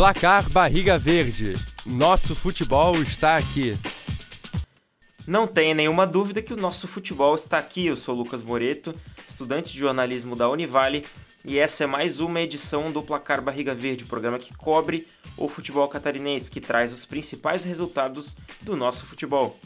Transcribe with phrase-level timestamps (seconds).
[0.00, 1.52] Placar Barriga Verde.
[1.84, 3.78] Nosso futebol está aqui.
[5.26, 7.84] Não tenha nenhuma dúvida que o nosso futebol está aqui.
[7.84, 8.94] Eu sou Lucas Moreto,
[9.28, 11.04] estudante de jornalismo da Univale,
[11.44, 15.86] e essa é mais uma edição do Placar Barriga Verde, programa que cobre o futebol
[15.86, 19.60] catarinense, que traz os principais resultados do nosso futebol.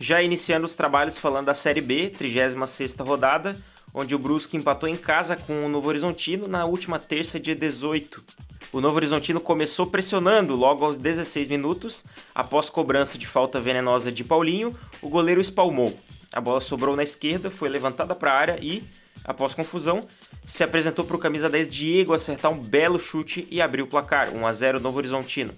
[0.00, 3.62] Já iniciando os trabalhos falando da Série B, 36ª rodada,
[3.94, 8.47] onde o Brusque empatou em casa com o Novo Horizontino na última terça, dia 18.
[8.70, 12.04] O Novo Horizontino começou pressionando logo aos 16 minutos,
[12.34, 15.98] após cobrança de falta venenosa de Paulinho, o goleiro espalmou.
[16.30, 18.84] A bola sobrou na esquerda, foi levantada para a área e,
[19.24, 20.06] após confusão,
[20.44, 24.34] se apresentou para o camisa 10 Diego acertar um belo chute e abrir o placar,
[24.34, 25.54] 1 a 0 Novo Horizontino.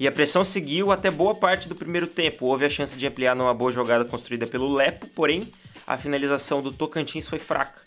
[0.00, 2.46] E a pressão seguiu até boa parte do primeiro tempo.
[2.46, 5.52] Houve a chance de ampliar numa boa jogada construída pelo Lepo, porém
[5.86, 7.82] a finalização do Tocantins foi fraca.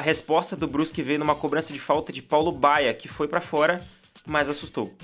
[0.00, 3.38] A resposta do Brusque veio numa cobrança de falta de Paulo Baia, que foi para
[3.38, 3.86] fora,
[4.24, 4.96] mas assustou.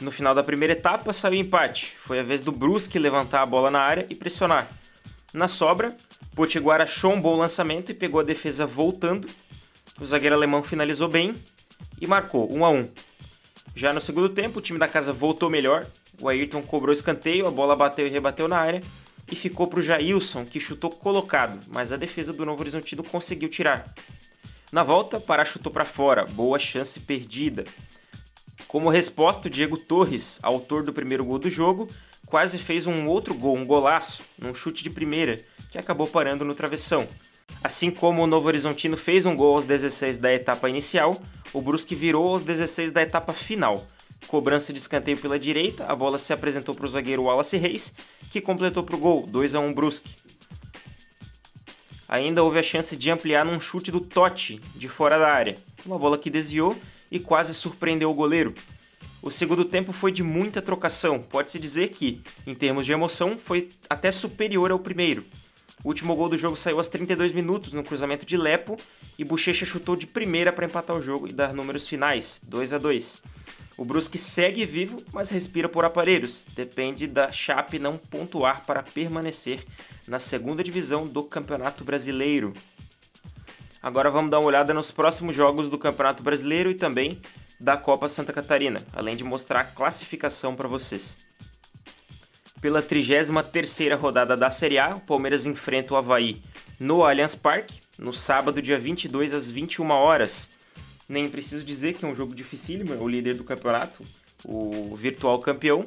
[0.00, 1.96] No final da primeira etapa saiu empate.
[2.00, 4.68] Foi a vez do Brusque levantar a bola na área e pressionar.
[5.32, 5.96] Na sobra,
[6.34, 9.30] Potiguar achou um bom lançamento e pegou a defesa voltando.
[10.00, 11.36] O zagueiro alemão finalizou bem
[12.00, 12.88] e marcou 1 a 1.
[13.76, 15.86] Já no segundo tempo, o time da casa voltou melhor.
[16.20, 18.82] O Ayrton cobrou escanteio, a bola bateu e rebateu na área
[19.30, 23.48] e ficou para o Jailson, que chutou colocado, mas a defesa do Novo Horizontino conseguiu
[23.48, 23.94] tirar.
[24.72, 27.64] Na volta, Pará chutou para fora, boa chance perdida.
[28.68, 31.88] Como resposta, o Diego Torres, autor do primeiro gol do jogo,
[32.24, 36.54] quase fez um outro gol, um golaço, num chute de primeira, que acabou parando no
[36.54, 37.08] travessão.
[37.64, 41.20] Assim como o Novo Horizontino fez um gol aos 16 da etapa inicial,
[41.52, 43.84] o Brusque virou aos 16 da etapa final.
[44.28, 47.96] Cobrança de escanteio pela direita, a bola se apresentou para o zagueiro Wallace Reis,
[48.30, 50.14] que completou para o gol, 2 a 1 Brusque.
[52.12, 55.58] Ainda houve a chance de ampliar num chute do Totti, de fora da área.
[55.86, 56.76] Uma bola que desviou
[57.08, 58.52] e quase surpreendeu o goleiro.
[59.22, 63.70] O segundo tempo foi de muita trocação, pode-se dizer que, em termos de emoção, foi
[63.88, 65.24] até superior ao primeiro.
[65.84, 68.76] O último gol do jogo saiu aos 32 minutos no cruzamento de Lepo
[69.16, 72.78] e Bochecha chutou de primeira para empatar o jogo e dar números finais, 2 a
[72.78, 73.22] 2.
[73.80, 76.46] O Brusque segue vivo, mas respira por aparelhos.
[76.54, 79.64] Depende da Chape não pontuar para permanecer
[80.06, 82.52] na segunda divisão do Campeonato Brasileiro.
[83.82, 87.22] Agora vamos dar uma olhada nos próximos jogos do Campeonato Brasileiro e também
[87.58, 91.16] da Copa Santa Catarina, além de mostrar a classificação para vocês.
[92.60, 96.42] Pela 33ª rodada da Série A, o Palmeiras enfrenta o Havaí
[96.78, 100.50] no Allianz Parque, no sábado, dia 22 às 21 horas.
[101.10, 104.06] Nem preciso dizer que é um jogo dificílimo, é o líder do campeonato,
[104.44, 105.84] o virtual campeão.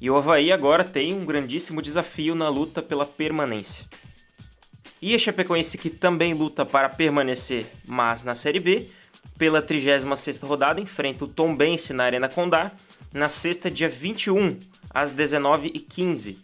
[0.00, 3.84] E o Havaí agora tem um grandíssimo desafio na luta pela permanência.
[5.02, 8.88] E a Chapecoense que também luta para permanecer, mas na Série B,
[9.36, 12.70] pela 36ª rodada enfrenta o Tombense na Arena Condá,
[13.12, 14.56] na sexta dia 21,
[14.88, 16.36] às 19h15.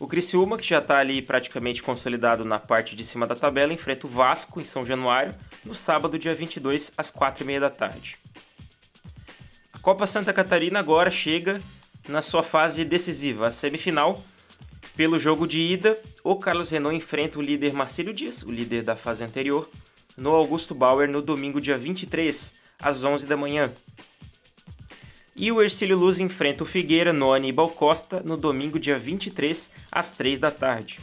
[0.00, 4.04] O Criciúma, que já está ali praticamente consolidado na parte de cima da tabela, enfrenta
[4.04, 5.32] o Vasco em São Januário
[5.68, 8.16] no sábado, dia 22, às 4h30 da tarde.
[9.70, 11.62] A Copa Santa Catarina agora chega
[12.08, 14.24] na sua fase decisiva, a semifinal.
[14.96, 18.96] Pelo jogo de ida, o Carlos Renault enfrenta o líder Marcelo Dias, o líder da
[18.96, 19.68] fase anterior,
[20.16, 23.72] no Augusto Bauer no domingo, dia 23, às 11 da manhã.
[25.36, 30.10] E o Ercílio Luz enfrenta o Figueira no Aníbal Costa no domingo, dia 23, às
[30.12, 30.98] 3 da tarde.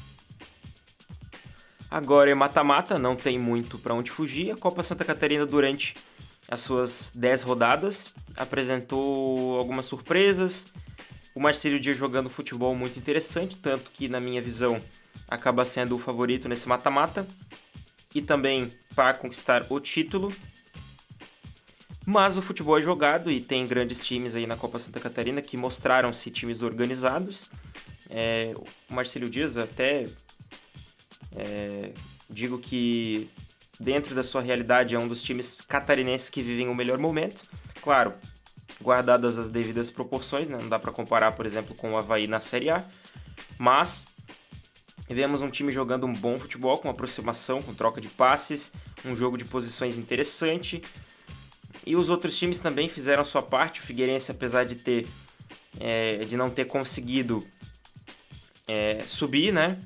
[1.95, 4.51] Agora é mata-mata, não tem muito para onde fugir.
[4.51, 5.95] A Copa Santa Catarina, durante
[6.45, 10.67] as suas 10 rodadas, apresentou algumas surpresas.
[11.33, 14.81] O Marcelo Dias jogando futebol muito interessante, tanto que, na minha visão,
[15.25, 17.25] acaba sendo o favorito nesse mata-mata.
[18.13, 20.35] E também para conquistar o título.
[22.05, 25.55] Mas o futebol é jogado e tem grandes times aí na Copa Santa Catarina que
[25.55, 27.47] mostraram-se times organizados.
[28.09, 28.53] É,
[28.89, 30.09] o Marcelo Dias até
[31.35, 31.91] é,
[32.29, 33.29] digo que
[33.79, 37.45] dentro da sua realidade é um dos times catarinenses que vivem o melhor momento.
[37.81, 38.13] Claro,
[38.81, 40.57] guardadas as devidas proporções, né?
[40.57, 42.83] não dá para comparar, por exemplo, com o Havaí na Série A,
[43.57, 44.07] mas
[45.09, 48.71] vemos um time jogando um bom futebol, com aproximação, com troca de passes,
[49.03, 50.81] um jogo de posições interessante,
[51.85, 53.79] e os outros times também fizeram sua parte.
[53.79, 55.07] O Figueirense, apesar de ter
[55.79, 57.45] é, de não ter conseguido
[58.67, 59.77] é, subir, né?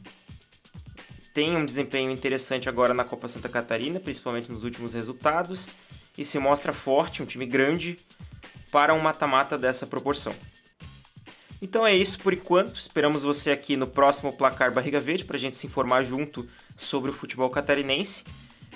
[1.39, 5.69] Tem um desempenho interessante agora na Copa Santa Catarina, principalmente nos últimos resultados,
[6.17, 7.97] e se mostra forte, um time grande
[8.69, 10.35] para um mata-mata dessa proporção.
[11.61, 12.77] Então é isso por enquanto.
[12.77, 16.45] Esperamos você aqui no próximo Placar Barriga Verde para a gente se informar junto
[16.75, 18.25] sobre o futebol catarinense.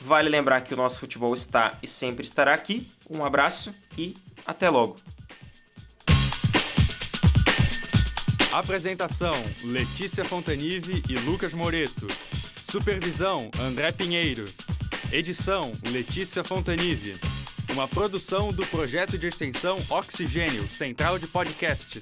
[0.02, 2.90] Vale lembrar que o nosso futebol está e sempre estará aqui.
[3.10, 5.02] Um abraço e até logo.
[8.54, 9.36] Apresentação:
[9.66, 12.08] Letícia Fontanive e Lucas Moreto.
[12.74, 14.50] Supervisão: André Pinheiro.
[15.12, 17.18] Edição: Letícia Fontanive.
[17.72, 22.02] Uma produção do projeto de extensão Oxigênio, Central de Podcasts.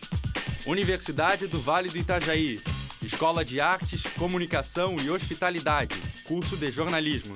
[0.65, 2.61] Universidade do Vale do Itajaí.
[3.03, 5.93] Escola de Artes, Comunicação e Hospitalidade.
[6.23, 7.35] Curso de Jornalismo.